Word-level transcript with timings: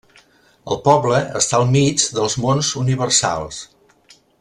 El 0.75 0.79
poble 0.87 1.19
està 1.41 1.59
al 1.59 1.67
mig 1.75 2.07
dels 2.19 2.39
Monts 2.47 2.75
Universals. 2.87 3.65